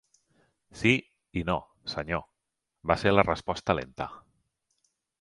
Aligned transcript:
Sí, 0.79 0.93
i 1.41 1.43
no, 1.51 1.59
senyor, 1.95 2.25
va 2.93 3.01
ser 3.05 3.17
la 3.17 3.29
resposta 3.31 3.81
lenta. 3.83 4.13